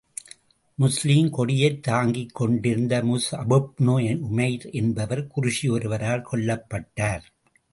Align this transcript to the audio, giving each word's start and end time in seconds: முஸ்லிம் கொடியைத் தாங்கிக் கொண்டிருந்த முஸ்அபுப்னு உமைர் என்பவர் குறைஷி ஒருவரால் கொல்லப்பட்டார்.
முஸ்லிம் 0.75 1.29
கொடியைத் 1.29 1.83
தாங்கிக் 1.83 2.33
கொண்டிருந்த 2.33 3.03
முஸ்அபுப்னு 3.03 4.17
உமைர் 4.19 4.69
என்பவர் 4.71 5.27
குறைஷி 5.35 5.69
ஒருவரால் 5.69 6.27
கொல்லப்பட்டார். 6.31 7.21